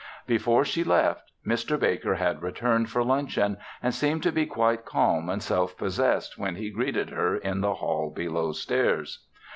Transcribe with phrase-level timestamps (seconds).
[0.25, 1.79] Before she left, Mr.
[1.79, 6.55] Baker had returned for luncheon and seemed to be quite calm and self possessed when
[6.55, 9.27] he greeted her in the hall below stairs.